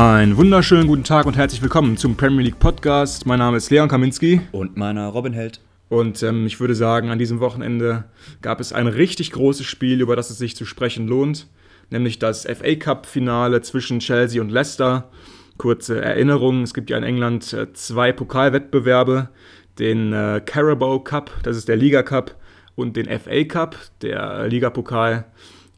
[0.00, 3.26] Einen wunderschönen guten Tag und herzlich willkommen zum Premier League Podcast.
[3.26, 4.40] Mein Name ist Leon Kaminski.
[4.50, 5.60] Und meiner Robin Held.
[5.90, 8.04] Und ähm, ich würde sagen, an diesem Wochenende
[8.40, 11.48] gab es ein richtig großes Spiel, über das es sich zu sprechen lohnt,
[11.90, 15.10] nämlich das FA Cup-Finale zwischen Chelsea und Leicester.
[15.58, 19.28] Kurze Erinnerung: Es gibt ja in England äh, zwei Pokalwettbewerbe:
[19.78, 22.36] den äh, Carabao Cup, das ist der Liga Cup,
[22.74, 23.76] und den FA Cup.
[24.00, 25.26] Der Ligapokal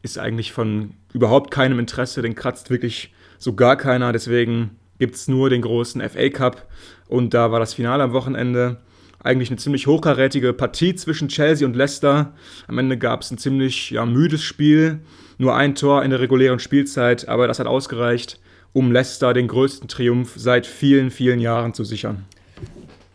[0.03, 4.11] ist eigentlich von überhaupt keinem Interesse, den kratzt wirklich so gar keiner.
[4.11, 6.67] Deswegen gibt es nur den großen FA Cup.
[7.07, 8.77] Und da war das Finale am Wochenende
[9.23, 12.33] eigentlich eine ziemlich hochkarätige Partie zwischen Chelsea und Leicester.
[12.67, 14.99] Am Ende gab es ein ziemlich ja, müdes Spiel.
[15.37, 18.39] Nur ein Tor in der regulären Spielzeit, aber das hat ausgereicht,
[18.73, 22.25] um Leicester den größten Triumph seit vielen, vielen Jahren zu sichern.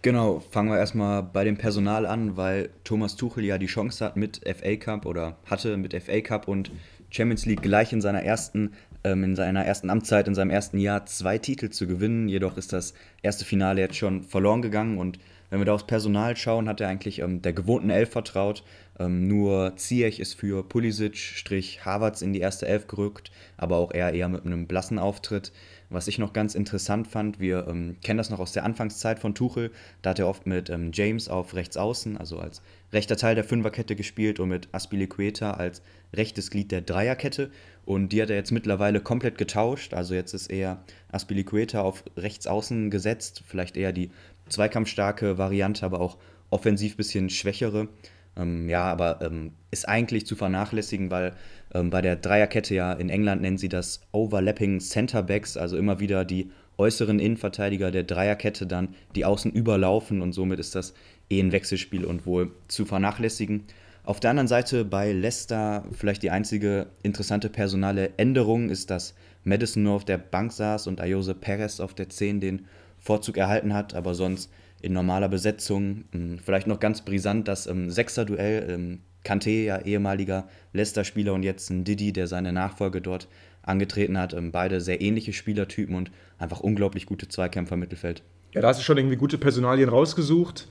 [0.08, 4.16] Genau, fangen wir erstmal bei dem Personal an, weil Thomas Tuchel ja die Chance hat
[4.16, 6.70] mit FA Cup oder hatte mit FA Cup und
[7.10, 8.72] Champions League gleich in seiner ersten
[9.04, 12.30] ähm, in seiner ersten Amtszeit, in seinem ersten Jahr zwei Titel zu gewinnen.
[12.30, 15.18] Jedoch ist das erste Finale jetzt schon verloren gegangen und
[15.50, 18.64] wenn wir da aufs Personal schauen, hat er eigentlich ähm, der gewohnten Elf vertraut.
[18.98, 23.92] Ähm, nur Ziyech ist für Pulisic, Strich Havertz in die erste Elf gerückt, aber auch
[23.92, 25.52] er eher mit einem blassen Auftritt.
[25.90, 29.34] Was ich noch ganz interessant fand, wir ähm, kennen das noch aus der Anfangszeit von
[29.34, 29.70] Tuchel,
[30.02, 32.60] da hat er oft mit ähm, James auf rechts außen, also als
[32.92, 35.82] rechter Teil der Fünferkette gespielt und mit Aspilicueta als
[36.14, 37.50] rechtes Glied der Dreierkette.
[37.84, 39.94] Und die hat er jetzt mittlerweile komplett getauscht.
[39.94, 44.10] Also jetzt ist eher Aspilicueta auf rechts außen gesetzt, vielleicht eher die
[44.48, 46.18] zweikampfstarke Variante, aber auch
[46.50, 47.88] offensiv ein bisschen schwächere.
[48.36, 51.34] Ähm, ja, aber ähm, ist eigentlich zu vernachlässigen, weil
[51.74, 56.24] ähm, bei der Dreierkette ja in England nennen sie das Overlapping Centerbacks, also immer wieder
[56.24, 60.94] die äußeren Innenverteidiger der Dreierkette dann die Außen überlaufen und somit ist das
[61.28, 63.64] eh ein Wechselspiel und wohl zu vernachlässigen.
[64.04, 69.14] Auf der anderen Seite bei Leicester vielleicht die einzige interessante personale Änderung ist, dass
[69.44, 72.66] Madison nur auf der Bank saß und Ayose Perez auf der 10 den
[72.98, 74.50] Vorzug erhalten hat, aber sonst
[74.80, 76.04] in normaler Besetzung.
[76.12, 78.66] Hm, vielleicht noch ganz brisant das ähm, Sechser-Duell.
[78.70, 83.28] Ähm, Kanté, ja ehemaliger Leicester-Spieler und jetzt ein Didi, der seine Nachfolge dort
[83.62, 84.32] angetreten hat.
[84.32, 88.22] Ähm, beide sehr ähnliche Spielertypen und einfach unglaublich gute Zweikämpfer im Mittelfeld.
[88.54, 90.68] Ja, da hast du schon irgendwie gute Personalien rausgesucht.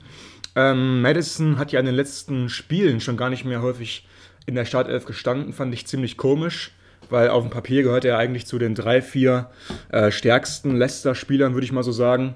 [0.56, 4.06] Ähm, Madison hat ja in den letzten Spielen schon gar nicht mehr häufig
[4.46, 6.72] in der Startelf gestanden, fand ich ziemlich komisch,
[7.10, 9.50] weil auf dem Papier gehört er eigentlich zu den drei, vier
[9.90, 12.34] äh, stärksten Leicester-Spielern, würde ich mal so sagen.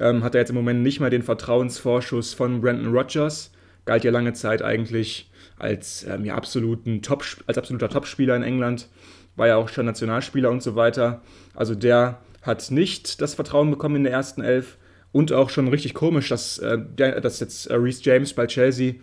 [0.00, 3.52] Ähm, hat er jetzt im Moment nicht mehr den Vertrauensvorschuss von Brandon Rogers,
[3.84, 8.88] galt ja lange Zeit eigentlich als, ähm, ja, absoluten Top, als absoluter Topspieler in England,
[9.36, 11.22] war ja auch schon Nationalspieler und so weiter.
[11.54, 14.78] Also der hat nicht das Vertrauen bekommen in der ersten Elf
[15.12, 18.94] und auch schon richtig komisch, dass, äh, dass jetzt äh, Reece James bei Chelsea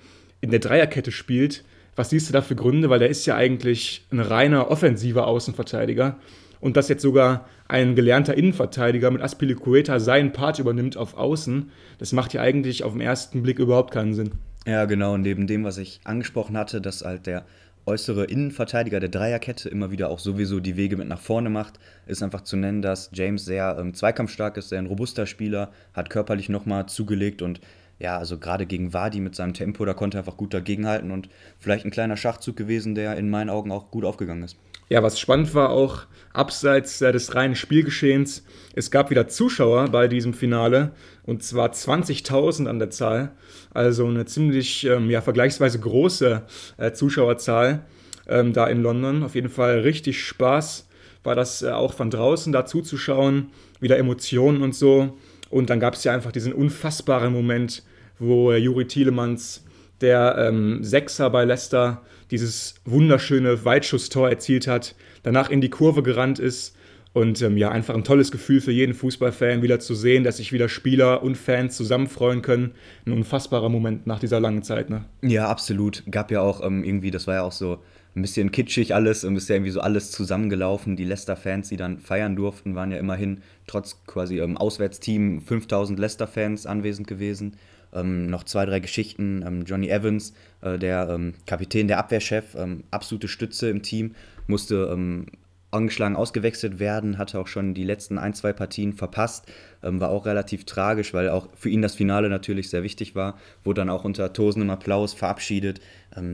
[0.42, 1.64] in der Dreierkette spielt.
[1.96, 2.90] Was siehst du da für Gründe?
[2.90, 6.18] Weil der ist ja eigentlich ein reiner offensiver Außenverteidiger.
[6.59, 12.12] Und dass jetzt sogar ein gelernter Innenverteidiger mit Aspilicueta seinen Part übernimmt auf Außen, das
[12.12, 14.31] macht ja eigentlich auf den ersten Blick überhaupt keinen Sinn.
[14.68, 15.16] Ja, genau.
[15.16, 17.46] Und neben dem, was ich angesprochen hatte, dass halt der
[17.85, 22.22] äußere Innenverteidiger der Dreierkette immer wieder auch sowieso die Wege mit nach vorne macht, ist
[22.22, 26.47] einfach zu nennen, dass James sehr ähm, zweikampfstark ist, sehr ein robuster Spieler, hat körperlich
[26.47, 27.59] nochmal zugelegt und
[28.02, 31.30] ja, also gerade gegen Wadi mit seinem Tempo, da konnte er einfach gut dagegenhalten und
[31.60, 34.58] vielleicht ein kleiner Schachzug gewesen, der in meinen Augen auch gut aufgegangen ist.
[34.90, 38.44] Ja, was spannend war auch, abseits äh, des reinen Spielgeschehens,
[38.76, 43.32] es gab wieder Zuschauer bei diesem Finale und zwar 20.000 an der Zahl,
[43.74, 46.42] also eine ziemlich ähm, ja, vergleichsweise große
[46.78, 47.86] äh, Zuschauerzahl
[48.28, 49.24] ähm, da in London.
[49.24, 50.88] Auf jeden Fall richtig Spaß
[51.24, 55.18] war das äh, auch von draußen da zuzuschauen, wieder Emotionen und so.
[55.52, 57.84] Und dann gab es ja einfach diesen unfassbaren Moment,
[58.22, 59.66] wo Juri Tielemans,
[60.00, 66.40] der ähm, Sechser bei Leicester, dieses wunderschöne Weitschusstor erzielt hat, danach in die Kurve gerannt
[66.40, 66.78] ist
[67.14, 70.53] und ähm, ja, einfach ein tolles Gefühl für jeden Fußballfan, wieder zu sehen, dass sich
[70.53, 72.72] wieder Spieler und Fans zusammen freuen können.
[73.06, 75.03] Ein unfassbarer Moment nach dieser langen Zeit, ne?
[75.22, 76.03] Ja, absolut.
[76.09, 77.79] Gab ja auch ähm, irgendwie, das war ja auch so
[78.16, 80.96] ein bisschen kitschig alles und ist ja irgendwie so alles zusammengelaufen.
[80.96, 86.66] Die Leicester-Fans, die dann feiern durften, waren ja immerhin trotz quasi ähm, Auswärtsteam 5000 Leicester-Fans
[86.66, 87.58] anwesend gewesen.
[87.93, 89.43] Ähm, noch zwei, drei Geschichten.
[89.46, 94.16] Ähm, Johnny Evans, äh, der ähm, Kapitän, der Abwehrchef, ähm, absolute Stütze im Team,
[94.47, 95.28] musste ähm,
[95.72, 99.49] angeschlagen ausgewechselt werden, hatte auch schon die letzten ein, zwei Partien verpasst,
[99.82, 103.79] war auch relativ tragisch, weil auch für ihn das Finale natürlich sehr wichtig war, wurde
[103.79, 105.79] dann auch unter tosendem Applaus verabschiedet.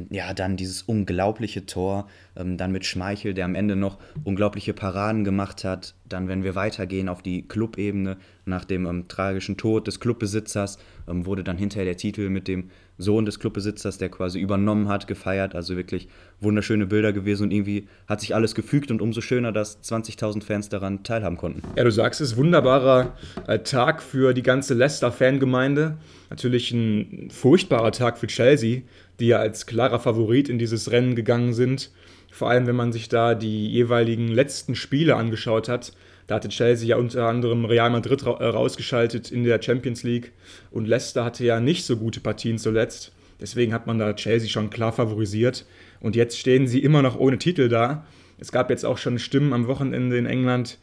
[0.10, 5.64] Ja, dann dieses unglaubliche Tor, dann mit Schmeichel, der am Ende noch unglaubliche Paraden gemacht
[5.64, 5.94] hat.
[6.10, 11.44] Dann, wenn wir weitergehen auf die Clubebene, nach dem tragischen Tod des Clubbesitzers, ähm, wurde
[11.44, 15.56] dann hinterher der Titel mit dem Sohn des Clubbesitzers, der quasi übernommen hat, gefeiert.
[15.56, 16.08] Also wirklich
[16.40, 20.70] wunderschöne Bilder gewesen und irgendwie hat sich alles gefügt und umso schöner, dass 20.000 Fans
[20.70, 21.62] daran teilhaben konnten.
[21.76, 23.16] Ja, du sagst es, wunderbarer
[23.48, 25.98] äh, Tag für die ganze Leicester-Fangemeinde.
[26.30, 28.82] Natürlich ein furchtbarer Tag für Chelsea,
[29.20, 31.92] die ja als klarer Favorit in dieses Rennen gegangen sind.
[32.32, 35.94] Vor allem, wenn man sich da die jeweiligen letzten Spiele angeschaut hat.
[36.28, 40.34] Da hatte Chelsea ja unter anderem Real Madrid ra äh, rausgeschaltet in der Champions League
[40.72, 43.14] und Leicester hatte ja nicht so gute Partien zuletzt.
[43.40, 45.66] Deswegen hat man da Chelsea schon klar favorisiert.
[46.00, 48.06] Und jetzt stehen sie immer noch ohne Titel da.
[48.40, 50.78] Es gab jetzt auch schon Stimmen am Wochenende in England,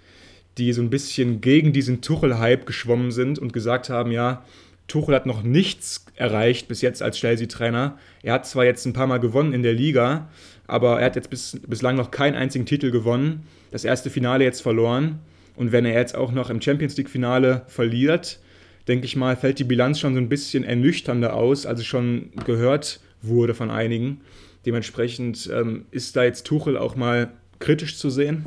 [0.57, 4.45] die so ein bisschen gegen diesen Tuchel-Hype geschwommen sind und gesagt haben, ja,
[4.87, 7.99] Tuchel hat noch nichts erreicht bis jetzt als Chelsea-Trainer.
[8.23, 10.29] Er hat zwar jetzt ein paar Mal gewonnen in der Liga,
[10.67, 13.47] aber er hat jetzt bis, bislang noch keinen einzigen Titel gewonnen.
[13.71, 15.21] Das erste Finale jetzt verloren.
[15.57, 18.41] Und wenn er jetzt auch noch im Champions League-Finale verliert,
[18.89, 22.31] denke ich mal, fällt die Bilanz schon so ein bisschen ernüchternder aus, als es schon
[22.45, 24.21] gehört wurde von einigen.
[24.67, 28.47] Dementsprechend ähm, ist da jetzt Tuchel auch mal kritisch zu sehen.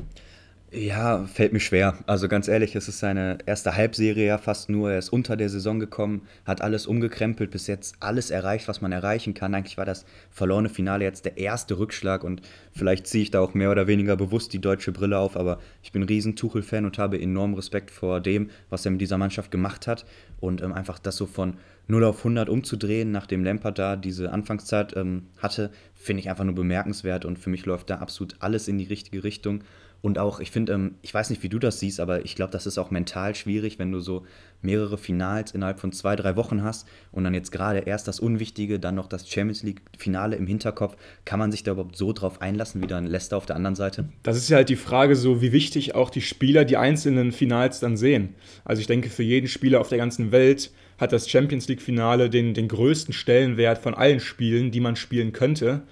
[0.69, 1.97] Ja, fällt mir schwer.
[2.07, 4.91] Also ganz ehrlich, es ist seine erste Halbserie ja fast nur.
[4.91, 8.91] Er ist unter der Saison gekommen, hat alles umgekrempelt, bis jetzt alles erreicht, was man
[8.91, 9.55] erreichen kann.
[9.55, 12.41] Eigentlich war das verlorene Finale jetzt der erste Rückschlag und
[12.73, 15.93] vielleicht ziehe ich da auch mehr oder weniger bewusst die deutsche Brille auf, aber ich
[15.93, 19.51] bin ein riesen Tuchel-Fan und habe enormen Respekt vor dem, was er mit dieser Mannschaft
[19.51, 20.05] gemacht hat
[20.41, 21.53] und ähm, einfach das so von
[21.87, 26.55] 0 auf 100 umzudrehen, nachdem Lampard da diese Anfangszeit ähm, hatte, finde ich einfach nur
[26.55, 29.63] bemerkenswert und für mich läuft da absolut alles in die richtige Richtung.
[30.01, 32.51] Und auch, ich finde, ähm, ich weiß nicht, wie du das siehst, aber ich glaube,
[32.51, 34.25] das ist auch mental schwierig, wenn du so
[34.61, 38.79] mehrere Finals innerhalb von zwei, drei Wochen hast und dann jetzt gerade erst das Unwichtige,
[38.79, 40.95] dann noch das Champions League-Finale im Hinterkopf.
[41.25, 44.09] Kann man sich da überhaupt so drauf einlassen, wie dann Leicester auf der anderen Seite?
[44.23, 47.79] Das ist ja halt die Frage, so wie wichtig auch die Spieler die einzelnen Finals
[47.79, 48.35] dann sehen.
[48.65, 52.53] Also ich denke, für jeden Spieler auf der ganzen Welt hat das Champions League-Finale den,
[52.53, 55.83] den größten Stellenwert von allen Spielen, die man spielen könnte.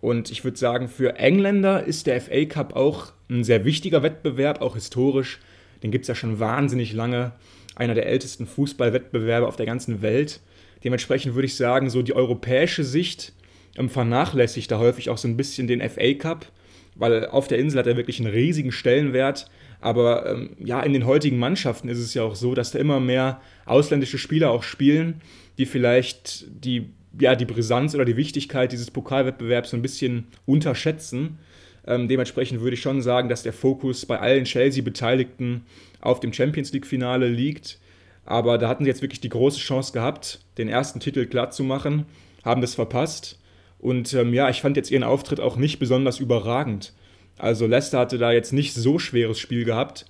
[0.00, 4.60] Und ich würde sagen, für Engländer ist der FA Cup auch ein sehr wichtiger Wettbewerb,
[4.60, 5.38] auch historisch.
[5.82, 7.32] Den gibt es ja schon wahnsinnig lange.
[7.74, 10.40] Einer der ältesten Fußballwettbewerbe auf der ganzen Welt.
[10.84, 13.32] Dementsprechend würde ich sagen, so die europäische Sicht
[13.76, 16.46] ähm, vernachlässigt da häufig auch so ein bisschen den FA Cup,
[16.94, 19.48] weil auf der Insel hat er wirklich einen riesigen Stellenwert.
[19.80, 23.00] Aber ähm, ja, in den heutigen Mannschaften ist es ja auch so, dass da immer
[23.00, 25.20] mehr ausländische Spieler auch spielen,
[25.58, 31.38] die vielleicht die ja, die Brisanz oder die Wichtigkeit dieses Pokalwettbewerbs so ein bisschen unterschätzen.
[31.86, 35.64] Ähm, dementsprechend würde ich schon sagen, dass der Fokus bei allen Chelsea-Beteiligten
[36.00, 37.78] auf dem Champions League-Finale liegt.
[38.24, 41.64] Aber da hatten sie jetzt wirklich die große Chance gehabt, den ersten Titel klar zu
[41.64, 42.06] machen,
[42.44, 43.40] haben das verpasst.
[43.78, 46.92] Und ähm, ja, ich fand jetzt ihren Auftritt auch nicht besonders überragend.
[47.36, 50.06] Also Leicester hatte da jetzt nicht so schweres Spiel gehabt.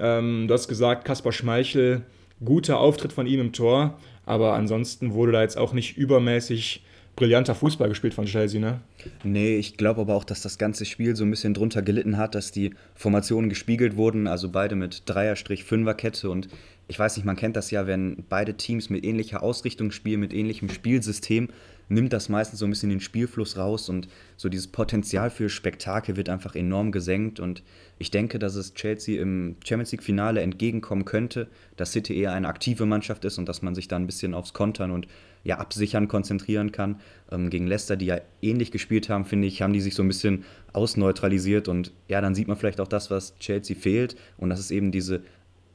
[0.00, 2.02] Ähm, du hast gesagt, Kaspar Schmeichel,
[2.44, 3.98] guter Auftritt von ihm im Tor.
[4.26, 6.82] Aber ansonsten wurde da jetzt auch nicht übermäßig
[7.16, 8.80] brillanter Fußball gespielt von Chelsea, ne?
[9.22, 12.34] Nee, ich glaube aber auch, dass das ganze Spiel so ein bisschen drunter gelitten hat,
[12.34, 16.48] dass die Formationen gespiegelt wurden, also beide mit Dreier-Fünfer-Kette und
[16.92, 20.34] ich weiß nicht, man kennt das ja, wenn beide Teams mit ähnlicher Ausrichtung spielen, mit
[20.34, 21.48] ähnlichem Spielsystem,
[21.88, 26.16] nimmt das meistens so ein bisschen den Spielfluss raus und so dieses Potenzial für Spektakel
[26.16, 27.62] wird einfach enorm gesenkt und
[27.96, 32.48] ich denke, dass es Chelsea im Champions League Finale entgegenkommen könnte, dass City eher eine
[32.48, 35.08] aktive Mannschaft ist und dass man sich da ein bisschen aufs Kontern und
[35.44, 37.00] ja, Absichern konzentrieren kann.
[37.30, 40.08] Ähm, gegen Leicester, die ja ähnlich gespielt haben, finde ich, haben die sich so ein
[40.08, 44.60] bisschen ausneutralisiert und ja, dann sieht man vielleicht auch das, was Chelsea fehlt und das
[44.60, 45.22] ist eben diese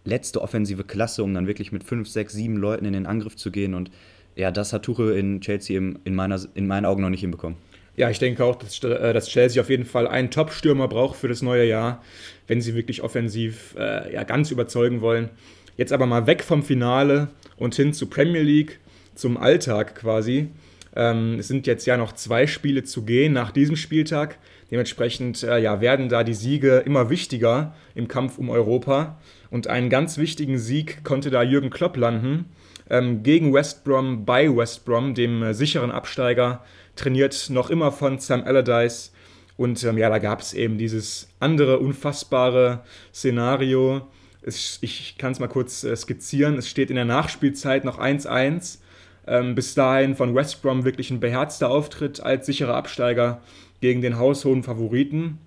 [0.07, 3.51] letzte offensive Klasse, um dann wirklich mit fünf, sechs, sieben Leuten in den Angriff zu
[3.51, 3.91] gehen und
[4.35, 7.57] ja, das hat Tuchel in Chelsea in, meiner, in meinen Augen noch nicht hinbekommen.
[7.95, 11.27] Ja, ich denke auch, dass, äh, dass Chelsea auf jeden Fall einen Top-Stürmer braucht für
[11.27, 12.03] das neue Jahr,
[12.45, 15.29] wenn sie wirklich offensiv äh, ja, ganz überzeugen wollen.
[15.75, 18.79] Jetzt aber mal weg vom Finale und hin zur Premier League,
[19.15, 20.49] zum Alltag quasi.
[20.95, 24.37] Ähm, es sind jetzt ja noch zwei Spiele zu gehen nach diesem Spieltag.
[24.71, 29.17] Dementsprechend äh, ja, werden da die Siege immer wichtiger im Kampf um Europa.
[29.49, 32.45] Und einen ganz wichtigen Sieg konnte da Jürgen Klopp landen
[32.89, 36.63] ähm, gegen West Brom bei West Brom, dem äh, sicheren Absteiger,
[36.95, 39.11] trainiert noch immer von Sam Allardyce.
[39.55, 42.83] Und ähm, ja, da gab es eben dieses andere unfassbare
[43.13, 44.07] Szenario.
[44.41, 46.57] Es, ich kann es mal kurz äh, skizzieren.
[46.57, 48.79] Es steht in der Nachspielzeit noch 1-1.
[49.29, 53.41] Ähm, bis dahin von West Brom wirklich ein beherzter Auftritt als sicherer Absteiger
[53.79, 55.39] gegen den haushohen Favoriten.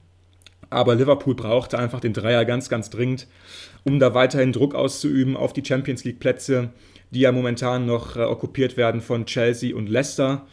[0.68, 3.26] Aber Liverpool brauchte einfach den Dreier ganz, ganz dringend,
[3.84, 6.70] um da weiterhin Druck auszuüben auf die Champions League-Plätze
[7.10, 10.46] die ja momentan noch äh, okkupiert werden von Chelsea und Leicester.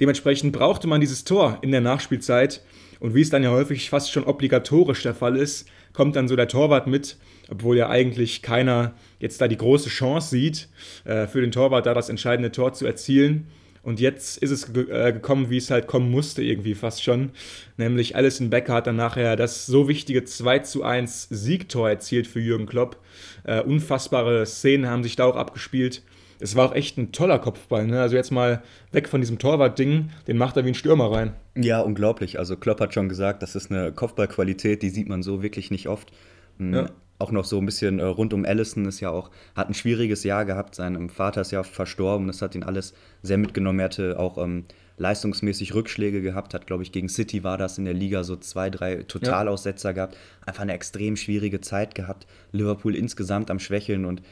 [0.00, 2.62] Dementsprechend brauchte man dieses Tor in der Nachspielzeit.
[3.00, 6.36] Und wie es dann ja häufig fast schon obligatorisch der Fall ist, kommt dann so
[6.36, 7.16] der Torwart mit,
[7.50, 10.68] obwohl ja eigentlich keiner jetzt da die große Chance sieht,
[11.04, 13.48] äh, für den Torwart da das entscheidende Tor zu erzielen.
[13.82, 17.30] Und jetzt ist es ge äh, gekommen, wie es halt kommen musste, irgendwie fast schon.
[17.76, 22.40] Nämlich Alison Becker hat dann nachher das so wichtige 2 zu 1 Siegtor erzielt für
[22.40, 22.98] Jürgen Klopp.
[23.44, 26.02] Äh, unfassbare Szenen haben sich da auch abgespielt.
[26.38, 27.86] Es war auch echt ein toller Kopfball.
[27.86, 28.00] Ne?
[28.00, 28.62] Also jetzt mal
[28.92, 31.34] weg von diesem Torwart-Ding, den macht er wie ein Stürmer rein.
[31.56, 32.38] Ja, unglaublich.
[32.38, 35.88] Also Klopp hat schon gesagt, das ist eine Kopfballqualität, die sieht man so wirklich nicht
[35.88, 36.12] oft.
[36.58, 36.90] Hm, ja
[37.22, 40.24] auch noch so ein bisschen äh, rund um Allison ist ja auch, hat ein schwieriges
[40.24, 43.78] Jahr gehabt, sein Vater ist ja verstorben, das hat ihn alles sehr mitgenommen.
[43.78, 44.64] Er hatte auch ähm,
[44.98, 48.70] leistungsmäßig Rückschläge gehabt, hat, glaube ich, gegen City war das in der Liga so zwei,
[48.70, 49.92] drei Totalaussetzer ja.
[49.94, 52.26] gehabt, einfach eine extrem schwierige Zeit gehabt.
[52.52, 54.22] Liverpool insgesamt am Schwächeln und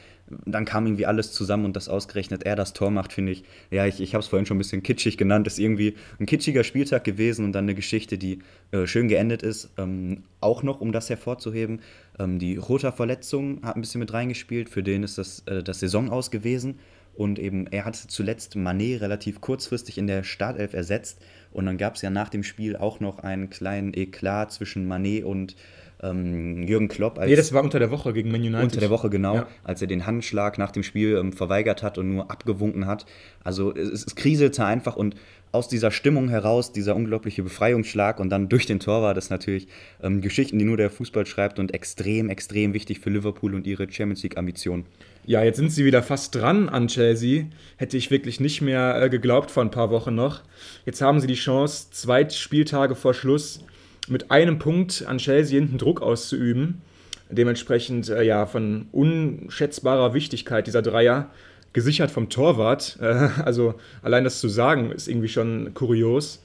[0.45, 3.85] dann kam irgendwie alles zusammen und das ausgerechnet er das Tor macht, finde ich, ja,
[3.85, 7.03] ich, ich habe es vorhin schon ein bisschen kitschig genannt, ist irgendwie ein kitschiger Spieltag
[7.03, 8.39] gewesen und dann eine Geschichte, die
[8.71, 9.69] äh, schön geendet ist.
[9.77, 11.81] Ähm, auch noch, um das hervorzuheben,
[12.17, 16.09] ähm, die Rota-Verletzung hat ein bisschen mit reingespielt, für den ist das, äh, das Saison
[16.09, 16.79] aus gewesen
[17.15, 21.95] und eben er hatte zuletzt Manet relativ kurzfristig in der Startelf ersetzt und dann gab
[21.95, 25.55] es ja nach dem Spiel auch noch einen kleinen Eklat zwischen Manet und
[26.03, 27.19] ähm, Jürgen Klopp.
[27.19, 28.63] Als nee, das war unter der Woche gegen Man United.
[28.63, 29.47] Unter der Woche, genau, ja.
[29.63, 33.05] als er den Handschlag nach dem Spiel ähm, verweigert hat und nur abgewunken hat.
[33.43, 35.15] Also es, es kriselte einfach und
[35.51, 39.67] aus dieser Stimmung heraus, dieser unglaubliche Befreiungsschlag und dann durch den Tor war das natürlich
[40.01, 43.91] ähm, Geschichten, die nur der Fußball schreibt und extrem, extrem wichtig für Liverpool und ihre
[43.91, 44.85] Champions League-Ambitionen.
[45.25, 47.45] Ja, jetzt sind sie wieder fast dran an Chelsea.
[47.77, 50.41] Hätte ich wirklich nicht mehr äh, geglaubt vor ein paar Wochen noch.
[50.85, 53.63] Jetzt haben sie die Chance, zwei Spieltage vor Schluss
[54.07, 56.81] mit einem Punkt an Chelsea hinten Druck auszuüben.
[57.29, 61.29] Dementsprechend äh, ja von unschätzbarer Wichtigkeit dieser Dreier
[61.71, 62.97] gesichert vom Torwart.
[62.99, 66.41] Äh, also allein das zu sagen ist irgendwie schon kurios.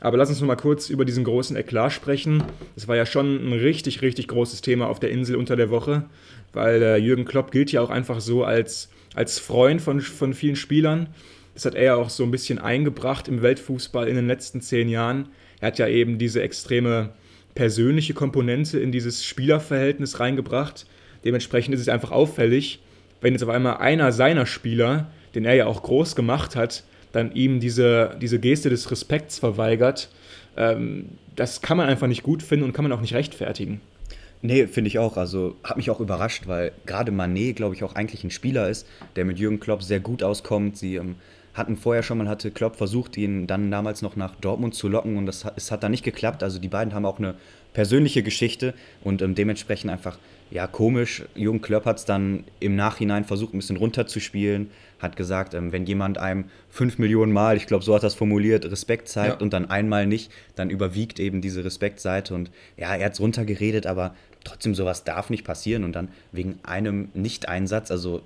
[0.00, 2.42] Aber lass uns noch mal kurz über diesen großen Eklat sprechen.
[2.74, 6.04] Das war ja schon ein richtig, richtig großes Thema auf der Insel unter der Woche,
[6.52, 10.56] weil äh, Jürgen Klopp gilt ja auch einfach so als, als Freund von, von vielen
[10.56, 11.08] Spielern.
[11.54, 14.88] Das hat er ja auch so ein bisschen eingebracht im Weltfußball in den letzten zehn
[14.88, 15.28] Jahren.
[15.60, 17.10] Er hat ja eben diese extreme
[17.54, 20.86] persönliche Komponente in dieses Spielerverhältnis reingebracht.
[21.24, 22.80] Dementsprechend ist es einfach auffällig,
[23.20, 27.32] wenn jetzt auf einmal einer seiner Spieler, den er ja auch groß gemacht hat, dann
[27.34, 30.08] ihm diese, diese Geste des Respekts verweigert.
[30.56, 33.80] Ähm, das kann man einfach nicht gut finden und kann man auch nicht rechtfertigen.
[34.42, 35.16] Nee, finde ich auch.
[35.16, 38.86] Also hat mich auch überrascht, weil gerade Manet, glaube ich, auch eigentlich ein Spieler ist,
[39.16, 40.78] der mit Jürgen Klopp sehr gut auskommt.
[40.78, 41.16] Sie ähm,
[41.54, 45.16] hatten vorher schon mal, hatte Klopp versucht, ihn dann damals noch nach Dortmund zu locken
[45.16, 46.42] und das, es hat dann nicht geklappt.
[46.42, 47.34] Also die beiden haben auch eine
[47.72, 50.18] persönliche Geschichte und ähm, dementsprechend einfach,
[50.50, 51.24] ja, komisch.
[51.36, 55.86] Jürgen Klopp hat es dann im Nachhinein versucht, ein bisschen runterzuspielen, hat gesagt, ähm, wenn
[55.86, 59.40] jemand einem fünf Millionen Mal, ich glaube, so hat er es formuliert, Respekt zeigt ja.
[59.40, 63.86] und dann einmal nicht, dann überwiegt eben diese Respektseite und ja, er hat es runtergeredet,
[63.86, 68.22] aber trotzdem sowas darf nicht passieren und dann wegen einem Nicht-Einsatz, also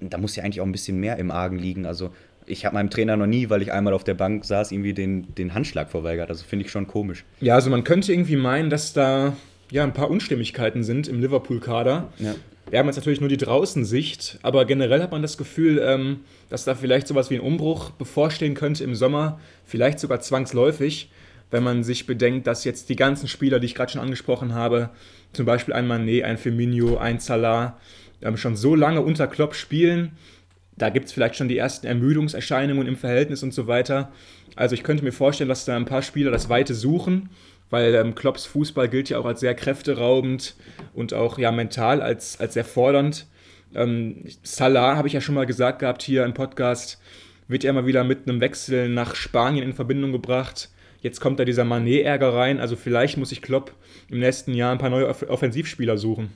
[0.00, 1.86] da muss ja eigentlich auch ein bisschen mehr im Argen liegen.
[1.86, 2.10] Also
[2.46, 5.34] ich habe meinem Trainer noch nie, weil ich einmal auf der Bank saß, irgendwie den,
[5.34, 6.28] den Handschlag verweigert.
[6.28, 7.24] Also finde ich schon komisch.
[7.40, 9.36] Ja, also man könnte irgendwie meinen, dass da
[9.70, 12.12] ja ein paar Unstimmigkeiten sind im Liverpool-Kader.
[12.18, 12.34] Ja.
[12.68, 16.64] Wir haben jetzt natürlich nur die Draußensicht, aber generell hat man das Gefühl, ähm, dass
[16.64, 21.10] da vielleicht sowas wie ein Umbruch bevorstehen könnte im Sommer, vielleicht sogar zwangsläufig,
[21.52, 24.90] wenn man sich bedenkt, dass jetzt die ganzen Spieler, die ich gerade schon angesprochen habe,
[25.32, 27.78] zum Beispiel ein Manet, ein Firmino, ein Salah,
[28.22, 30.12] ähm, schon so lange unter Klopp spielen
[30.76, 34.12] da gibt es vielleicht schon die ersten Ermüdungserscheinungen im Verhältnis und so weiter.
[34.56, 37.30] Also ich könnte mir vorstellen, dass da ein paar Spieler das Weite suchen,
[37.70, 40.54] weil ähm, Klopps Fußball gilt ja auch als sehr kräfteraubend
[40.94, 43.26] und auch ja mental als, als sehr fordernd.
[43.74, 47.00] Ähm, Salah, habe ich ja schon mal gesagt gehabt hier im Podcast,
[47.48, 50.68] wird ja immer wieder mit einem Wechsel nach Spanien in Verbindung gebracht.
[51.00, 52.60] Jetzt kommt da dieser Manet-Ärger rein.
[52.60, 53.72] Also vielleicht muss ich Klopp
[54.08, 56.30] im nächsten Jahr ein paar neue Offensivspieler suchen.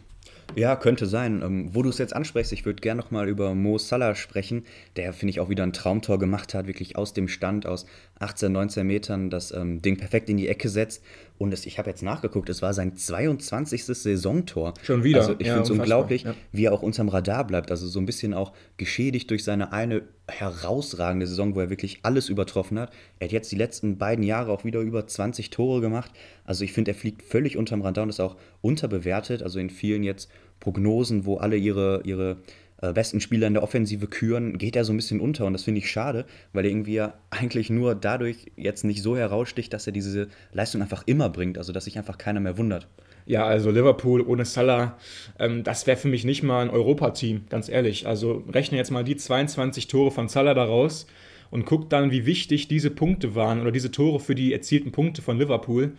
[0.57, 1.43] Ja, könnte sein.
[1.43, 4.64] Ähm, wo du es jetzt ansprichst, ich würde gerne nochmal über Mo Salah sprechen,
[4.97, 7.87] der, finde ich, auch wieder ein Traumtor gemacht hat, wirklich aus dem Stand, aus
[8.19, 11.05] 18, 19 Metern das ähm, Ding perfekt in die Ecke setzt.
[11.40, 13.87] Und es, ich habe jetzt nachgeguckt, es war sein 22.
[13.87, 14.75] Saisontor.
[14.82, 15.20] Schon wieder.
[15.20, 16.35] Also ich ja, finde es unglaublich, ja.
[16.52, 17.70] wie er auch unterm Radar bleibt.
[17.70, 22.28] Also so ein bisschen auch geschädigt durch seine eine herausragende Saison, wo er wirklich alles
[22.28, 22.92] übertroffen hat.
[23.20, 26.11] Er hat jetzt die letzten beiden Jahre auch wieder über 20 Tore gemacht.
[26.44, 29.42] Also ich finde, er fliegt völlig unterm Radar und ist auch unterbewertet.
[29.42, 30.30] Also in vielen jetzt
[30.61, 32.37] Prognosen, wo alle ihre, ihre
[32.81, 35.81] besten Spieler in der Offensive küren, geht er so ein bisschen unter und das finde
[35.81, 39.93] ich schade, weil er irgendwie ja eigentlich nur dadurch jetzt nicht so heraussticht, dass er
[39.93, 42.89] diese Leistung einfach immer bringt, also dass sich einfach keiner mehr wundert.
[43.27, 44.99] Ja, also Liverpool ohne Salah,
[45.39, 48.07] ähm, das wäre für mich nicht mal ein Europateam, ganz ehrlich.
[48.07, 51.07] Also rechne jetzt mal die 22 Tore von Salah daraus
[51.51, 55.23] und guckt dann, wie wichtig diese Punkte waren oder diese Tore für die erzielten Punkte
[55.23, 55.93] von Liverpool.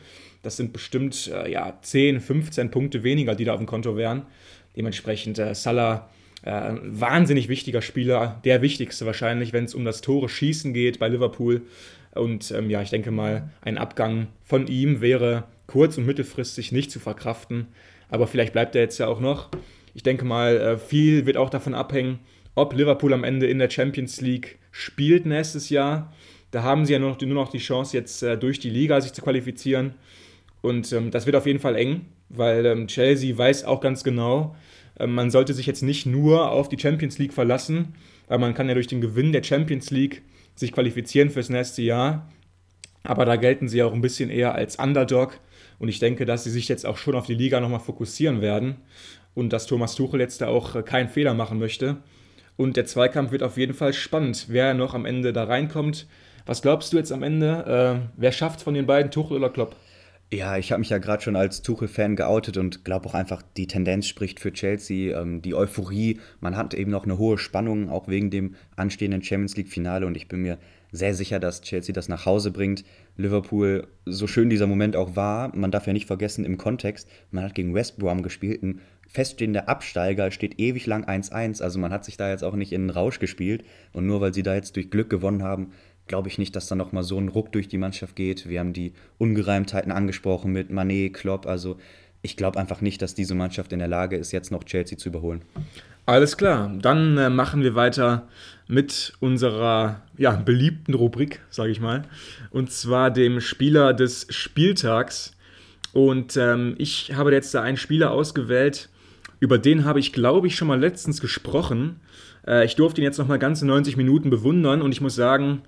[0.43, 4.23] Das sind bestimmt äh, ja, 10, 15 Punkte weniger, die da auf dem Konto wären.
[4.75, 6.09] Dementsprechend äh, Salah,
[6.43, 11.07] äh, wahnsinnig wichtiger Spieler, der wichtigste wahrscheinlich, wenn es um das Tore schießen geht bei
[11.07, 11.61] Liverpool.
[12.13, 16.91] Und ähm, ja, ich denke mal, ein Abgang von ihm wäre kurz- und mittelfristig nicht
[16.91, 17.67] zu verkraften.
[18.09, 19.49] Aber vielleicht bleibt er jetzt ja auch noch.
[19.93, 22.19] Ich denke mal, äh, viel wird auch davon abhängen,
[22.55, 26.13] ob Liverpool am Ende in der Champions League spielt nächstes Jahr.
[26.51, 28.99] Da haben sie ja nur noch, nur noch die Chance, jetzt äh, durch die Liga
[28.99, 29.93] sich zu qualifizieren.
[30.61, 34.55] Und ähm, das wird auf jeden Fall eng, weil ähm, Chelsea weiß auch ganz genau,
[35.07, 37.95] man sollte sich jetzt nicht nur auf die Champions League verlassen,
[38.27, 40.21] weil man kann ja durch den Gewinn der Champions League
[40.55, 42.31] sich qualifizieren fürs nächste Jahr.
[43.03, 45.39] Aber da gelten sie auch ein bisschen eher als Underdog.
[45.79, 48.77] Und ich denke, dass sie sich jetzt auch schon auf die Liga nochmal fokussieren werden
[49.33, 51.97] und dass Thomas Tuchel jetzt da auch äh, keinen Fehler machen möchte.
[52.57, 56.07] Und der Zweikampf wird auf jeden Fall spannend, wer noch am Ende da reinkommt.
[56.45, 58.01] Was glaubst du jetzt am Ende?
[58.05, 59.75] Äh, wer schafft von den beiden, Tuchel oder Klopp?
[60.33, 63.67] Ja, ich habe mich ja gerade schon als Tuchel-Fan geoutet und glaube auch einfach, die
[63.67, 66.21] Tendenz spricht für Chelsea, ähm, die Euphorie.
[66.39, 70.29] Man hat eben noch eine hohe Spannung, auch wegen dem anstehenden Champions League-Finale und ich
[70.29, 70.57] bin mir
[70.93, 72.85] sehr sicher, dass Chelsea das nach Hause bringt.
[73.17, 77.43] Liverpool, so schön dieser Moment auch war, man darf ja nicht vergessen im Kontext, man
[77.43, 82.05] hat gegen West Brom gespielt, ein feststehender Absteiger steht ewig lang 1-1, also man hat
[82.05, 84.77] sich da jetzt auch nicht in den Rausch gespielt und nur weil sie da jetzt
[84.77, 85.73] durch Glück gewonnen haben,
[86.11, 88.49] glaube ich nicht, dass da nochmal so ein Ruck durch die Mannschaft geht.
[88.49, 91.45] Wir haben die Ungereimtheiten angesprochen mit Manet, Klopp.
[91.45, 91.77] Also
[92.21, 95.07] ich glaube einfach nicht, dass diese Mannschaft in der Lage ist, jetzt noch Chelsea zu
[95.07, 95.41] überholen.
[96.05, 98.27] Alles klar, dann äh, machen wir weiter
[98.67, 102.03] mit unserer ja, beliebten Rubrik, sage ich mal.
[102.49, 105.31] Und zwar dem Spieler des Spieltags.
[105.93, 108.89] Und ähm, ich habe jetzt da einen Spieler ausgewählt,
[109.39, 112.01] über den habe ich, glaube ich, schon mal letztens gesprochen.
[112.45, 115.61] Äh, ich durfte ihn jetzt nochmal ganze 90 Minuten bewundern und ich muss sagen,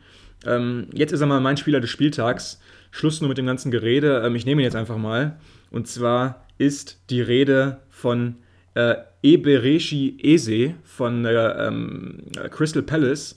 [0.46, 2.60] ähm, jetzt ist er mal mein Spieler des Spieltags.
[2.92, 4.22] Schluss nur mit dem ganzen Gerede.
[4.26, 5.38] Ähm, ich nehme ihn jetzt einfach mal.
[5.72, 8.36] Und zwar ist die Rede von
[8.76, 13.36] äh, Eberechi Eze von äh, ähm, Crystal Palace,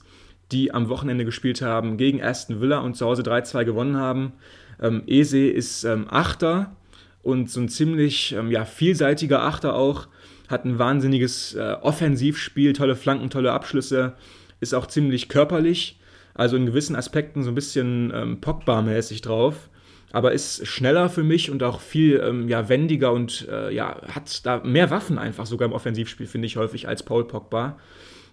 [0.51, 4.33] die am Wochenende gespielt haben gegen Aston Villa und zu Hause 3-2 gewonnen haben.
[4.81, 6.75] Ähm, Eze ist ähm, Achter
[7.23, 10.07] und so ein ziemlich ähm, ja, vielseitiger Achter auch.
[10.47, 14.13] Hat ein wahnsinniges äh, Offensivspiel, tolle Flanken, tolle Abschlüsse.
[14.59, 15.99] Ist auch ziemlich körperlich
[16.37, 19.69] also in gewissen Aspekten so ein bisschen ähm, Pogba-mäßig drauf.
[20.13, 24.45] Aber ist schneller für mich und auch viel ähm, ja, wendiger und äh, ja, hat
[24.45, 27.77] da mehr Waffen einfach sogar im Offensivspiel, finde ich häufig, als Paul Pogba.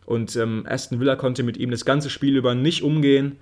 [0.06, 3.38] Und ähm, Aston Villa konnte mit ihm das ganze Spiel über nicht umgehen.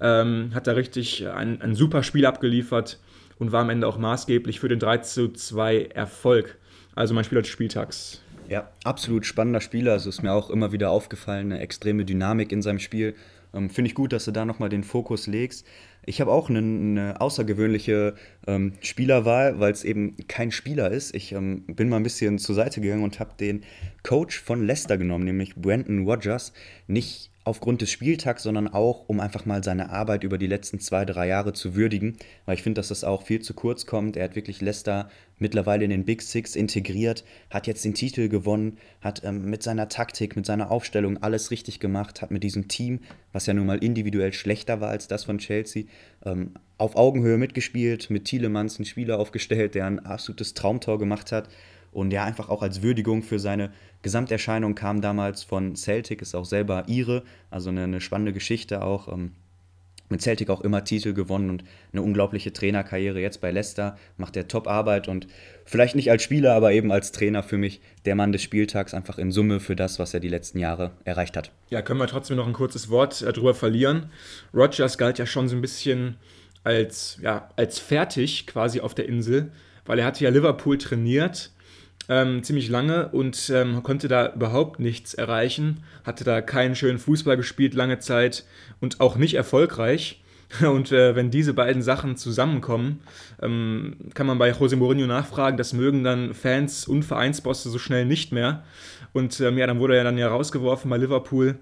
[0.00, 2.98] Ähm, hat da richtig ein, ein super Spiel abgeliefert
[3.38, 6.56] und war am Ende auch maßgeblich für den 3 zu 2 Erfolg.
[6.94, 8.22] Also mein Spieler des Spieltags.
[8.48, 9.92] Ja, absolut spannender Spieler.
[9.92, 13.14] Also ist mir auch immer wieder aufgefallen, eine extreme Dynamik in seinem Spiel.
[13.56, 15.66] Ähm, Finde ich gut, dass du da nochmal den Fokus legst.
[16.04, 18.14] Ich habe auch eine, eine außergewöhnliche
[18.46, 21.14] ähm, Spielerwahl, weil es eben kein Spieler ist.
[21.14, 23.64] Ich ähm, bin mal ein bisschen zur Seite gegangen und habe den
[24.04, 26.52] Coach von Leicester genommen, nämlich Brandon Rogers.
[26.86, 31.04] Nicht aufgrund des Spieltags, sondern auch, um einfach mal seine Arbeit über die letzten zwei,
[31.04, 34.16] drei Jahre zu würdigen, weil ich finde, dass das auch viel zu kurz kommt.
[34.16, 38.78] Er hat wirklich Leicester mittlerweile in den Big Six integriert, hat jetzt den Titel gewonnen,
[39.00, 42.98] hat ähm, mit seiner Taktik, mit seiner Aufstellung alles richtig gemacht, hat mit diesem Team,
[43.32, 45.84] was ja nun mal individuell schlechter war als das von Chelsea,
[46.24, 51.48] ähm, auf Augenhöhe mitgespielt, mit Thielemanns einen Spieler aufgestellt, der ein absolutes Traumtor gemacht hat
[51.96, 53.70] und ja einfach auch als Würdigung für seine
[54.02, 59.10] Gesamterscheinung kam damals von Celtic, ist auch selber ihre, also eine, eine spannende Geschichte auch.
[59.10, 59.32] Ähm,
[60.08, 64.46] mit Celtic auch immer Titel gewonnen und eine unglaubliche Trainerkarriere jetzt bei Leicester, macht er
[64.46, 65.26] Top-Arbeit und
[65.64, 69.18] vielleicht nicht als Spieler, aber eben als Trainer für mich der Mann des Spieltags, einfach
[69.18, 71.50] in Summe für das, was er die letzten Jahre erreicht hat.
[71.70, 74.10] Ja, können wir trotzdem noch ein kurzes Wort äh, darüber verlieren.
[74.54, 76.18] Rogers galt ja schon so ein bisschen
[76.62, 79.50] als, ja, als fertig quasi auf der Insel,
[79.86, 81.50] weil er hatte ja Liverpool trainiert
[82.08, 87.36] ähm, ziemlich lange und ähm, konnte da überhaupt nichts erreichen, hatte da keinen schönen Fußball
[87.36, 88.44] gespielt lange Zeit
[88.80, 90.22] und auch nicht erfolgreich.
[90.60, 93.00] Und äh, wenn diese beiden Sachen zusammenkommen,
[93.42, 98.06] ähm, kann man bei José Mourinho nachfragen, das mögen dann Fans und Vereinsbosse so schnell
[98.06, 98.62] nicht mehr.
[99.12, 101.58] Und ähm, ja, dann wurde er dann ja rausgeworfen bei Liverpool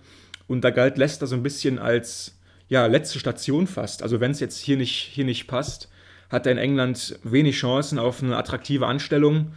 [0.48, 2.36] und da galt Leicester so ein bisschen als
[2.68, 4.02] ja, letzte Station fast.
[4.02, 5.88] Also wenn es jetzt hier nicht, hier nicht passt,
[6.30, 9.52] hat er in England wenig Chancen auf eine attraktive Anstellung.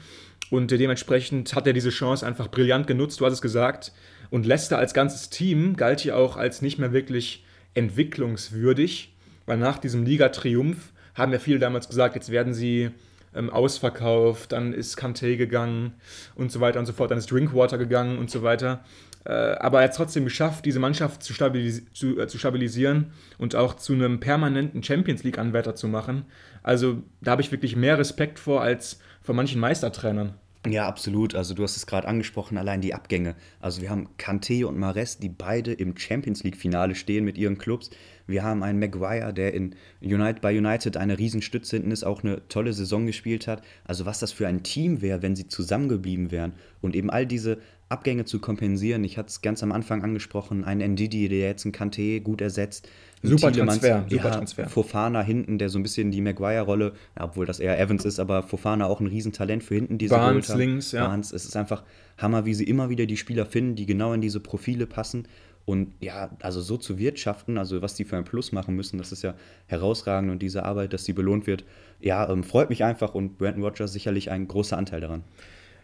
[0.50, 3.92] Und dementsprechend hat er diese Chance einfach brillant genutzt, du hast es gesagt.
[4.30, 9.14] Und Leicester als ganzes Team galt hier auch als nicht mehr wirklich entwicklungswürdig,
[9.46, 12.92] weil nach diesem Ligatriumph haben ja viele damals gesagt, jetzt werden sie
[13.36, 15.94] ähm, ausverkauft, dann ist Kanté gegangen
[16.36, 18.84] und so weiter und so fort, dann ist Drinkwater gegangen und so weiter.
[19.26, 23.12] Äh, aber er hat es trotzdem geschafft, diese Mannschaft zu, stabilis zu, äh, zu, stabilisieren
[23.38, 26.26] und auch zu einem permanenten Champions League-Anwärter zu machen.
[26.64, 30.36] Also da habe ich wirklich mehr Respekt vor als vor manchen Meistertrainern.
[30.66, 31.36] Ja, absolut.
[31.36, 33.36] Also du hast es gerade angesprochen, allein die Abgänge.
[33.60, 37.90] Also wir haben Kanté und Mares, die beide im Champions League-Finale stehen mit ihren Clubs.
[38.28, 42.48] Wir haben einen Maguire, der in United, bei United eine Riesenstütze hinten ist, auch eine
[42.50, 43.64] tolle Saison gespielt hat.
[43.86, 46.54] Also was das für ein Team wäre, wenn sie zusammengeblieben wären.
[46.82, 47.58] Und eben all diese
[47.90, 49.04] Abgänge zu kompensieren.
[49.06, 52.90] Ich hatte es ganz am Anfang angesprochen, ein Ndidi, der jetzt einen Kanté gut ersetzt.
[53.24, 54.70] Super Transfer, super ja, Transfer.
[54.70, 58.44] Fofana hinten, der so ein bisschen die Maguire-Rolle, ja, obwohl das eher Evans ist, aber
[58.44, 59.98] Fofana auch ein Riesentalent für hinten.
[59.98, 61.08] Diese Barnes links, ja.
[61.08, 61.84] Barnes, es ist einfach
[62.18, 65.28] Hammer, wie sie immer wieder die Spieler finden, die genau in diese Profile passen.
[65.68, 69.12] Und ja, also so zu wirtschaften, also was die für ein Plus machen müssen, das
[69.12, 69.34] ist ja
[69.66, 71.66] herausragend und diese Arbeit, dass sie belohnt wird,
[72.00, 75.26] ja, ähm, freut mich einfach und Brandon Rogers sicherlich ein großer Anteil daran.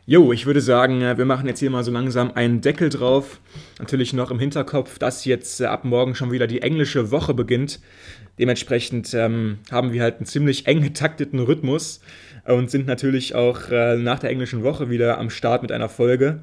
[0.06, 3.42] Jo, ich würde sagen, äh, wir machen jetzt hier mal so langsam einen Deckel drauf.
[3.78, 7.82] Natürlich noch im Hinterkopf, dass jetzt äh, ab morgen schon wieder die englische Woche beginnt.
[8.40, 12.00] Dementsprechend ähm, haben wir halt einen ziemlich eng getakteten Rhythmus
[12.46, 16.42] und sind natürlich auch äh, nach der englischen Woche wieder am Start mit einer Folge.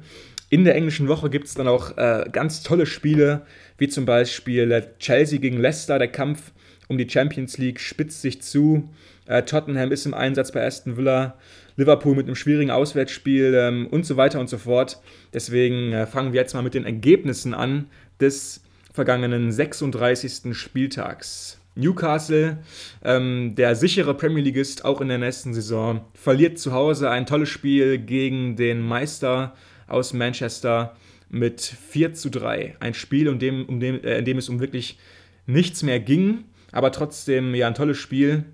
[0.51, 3.43] In der englischen Woche gibt es dann auch äh, ganz tolle Spiele,
[3.77, 5.97] wie zum Beispiel äh, Chelsea gegen Leicester.
[5.97, 6.51] Der Kampf
[6.89, 8.89] um die Champions League spitzt sich zu.
[9.27, 11.37] Äh, Tottenham ist im Einsatz bei Aston Villa.
[11.77, 15.01] Liverpool mit einem schwierigen Auswärtsspiel ähm, und so weiter und so fort.
[15.33, 17.85] Deswegen äh, fangen wir jetzt mal mit den Ergebnissen an
[18.19, 18.61] des
[18.91, 20.53] vergangenen 36.
[20.53, 21.61] Spieltags.
[21.75, 22.57] Newcastle,
[23.05, 27.47] ähm, der sichere Premier Leagueist auch in der nächsten Saison, verliert zu Hause ein tolles
[27.47, 29.55] Spiel gegen den Meister
[29.91, 30.95] aus Manchester
[31.29, 32.75] mit 4 zu 3.
[32.79, 34.97] Ein Spiel, um dem, um dem, äh, in dem es um wirklich
[35.45, 38.45] nichts mehr ging, aber trotzdem ja ein tolles Spiel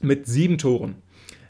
[0.00, 0.96] mit sieben Toren.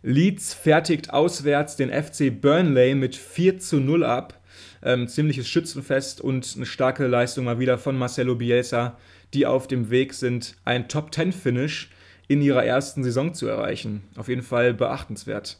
[0.03, 4.41] Leeds fertigt auswärts den FC Burnley mit 4 zu 0 ab.
[4.83, 8.99] Ähm, ziemliches Schützenfest und eine starke Leistung mal wieder von Marcelo Bielsa,
[9.33, 11.91] die auf dem Weg sind, ein Top-10-Finish
[12.29, 14.03] in ihrer ersten Saison zu erreichen.
[14.17, 15.59] Auf jeden Fall beachtenswert.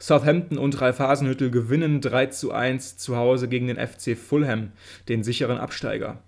[0.00, 4.72] Southampton und Ralf Hasenhüttel gewinnen 3 zu 1 zu Hause gegen den FC Fulham,
[5.08, 6.22] den sicheren Absteiger.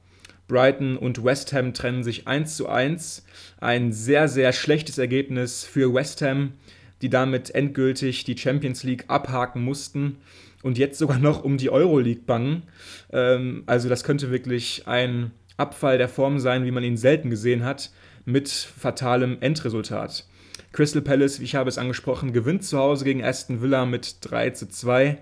[0.49, 3.25] Brighton und West Ham trennen sich 1 zu 1.
[3.61, 6.55] Ein sehr, sehr schlechtes Ergebnis für West Ham,
[7.03, 10.17] die damit endgültig die Champions League abhaken mussten
[10.63, 12.65] und jetzt sogar noch um die Euroleague bangen.
[13.13, 17.65] Ähm, also das könnte wirklich ein Abfall der Form sein, wie man ihn selten gesehen
[17.65, 17.91] hat,
[18.25, 20.27] mit fatalem Endresultat.
[20.73, 24.51] Crystal Palace, wie ich habe es angesprochen, gewinnt zu Hause gegen Aston Villa mit 3
[24.51, 25.19] zu 2.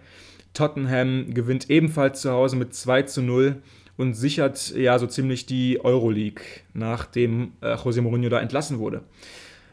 [0.55, 3.63] Tottenham gewinnt ebenfalls zu Hause mit 2 zu 0
[3.97, 9.03] und sichert ja so ziemlich die Euroleague, nachdem äh, José Mourinho da entlassen wurde.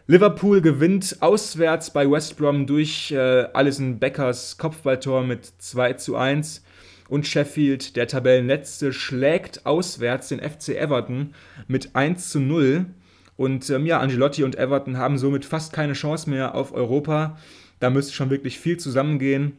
[0.08, 6.64] Liverpool gewinnt auswärts bei West Brom durch äh, Alison Beckers Kopfballtor mit 2 zu 1.
[7.08, 11.34] Und Sheffield, der Tabellenletzte, schlägt auswärts den FC Everton
[11.68, 12.86] mit 1 zu 0.
[13.38, 17.38] Und ähm, ja, Angelotti und Everton haben somit fast keine Chance mehr auf Europa.
[17.80, 19.58] Da müsste schon wirklich viel zusammengehen.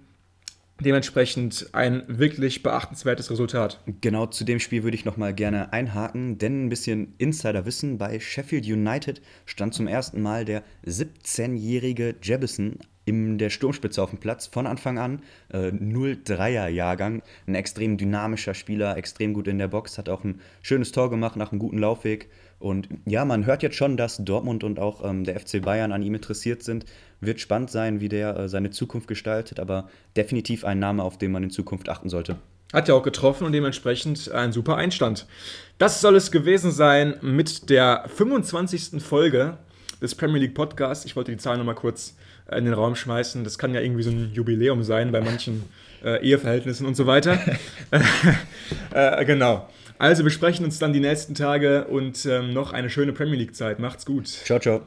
[0.81, 3.81] Dementsprechend ein wirklich beachtenswertes Resultat.
[4.03, 8.21] Genau zu dem Spiel würde ich noch mal gerne einhaken, denn ein bisschen Insiderwissen bei
[8.21, 14.49] Sheffield United stand zum ersten Mal der 17-jährige Jebison in der Sturmspitze auf dem Platz
[14.49, 15.23] von Anfang an.
[15.49, 17.23] Äh, 0-3er-Jahrgang.
[17.47, 21.37] Ein extrem dynamischer Spieler, extrem gut in der Box, hat auch ein schönes Tor gemacht
[21.37, 22.29] nach einem guten Laufweg.
[22.59, 26.03] Und ja, man hört jetzt schon, dass Dortmund und auch ähm, der FC Bayern an
[26.03, 26.87] ihm interessiert sind.
[27.21, 31.33] Wird spannend sein, wie der äh, seine Zukunft gestaltet, aber definitiv ein Name, auf den
[31.33, 32.37] man in Zukunft achten sollte.
[32.73, 35.27] Hat ja auch getroffen und dementsprechend ein super Einstand.
[35.79, 39.03] Das soll es gewesen sein mit der 25.
[39.03, 39.59] Folge
[40.01, 41.05] des Premier League Podcasts.
[41.05, 42.17] Ich wollte die Zahl nochmal kurz
[42.51, 43.45] in den Raum schmeißen.
[43.45, 45.65] Das kann ja irgendwie so ein Jubiläum sein bei manchen
[46.05, 47.39] äh, Eheverhältnissen und so weiter.
[48.93, 49.69] äh, genau.
[49.99, 53.79] Also wir sprechen uns dann die nächsten Tage und ähm, noch eine schöne Premier League-Zeit.
[53.79, 54.29] Macht's gut.
[54.29, 54.83] Ciao, ciao.